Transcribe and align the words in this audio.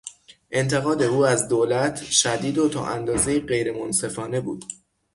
انتقاد 0.51 1.03
او 1.03 1.25
از 1.25 1.47
دولت 1.47 2.03
شدید 2.03 2.57
و 2.57 2.69
تا 2.69 2.85
اندازهای 2.85 3.39
غیر 3.39 3.71
منصفانه 3.71 4.41
بود. 4.41 4.65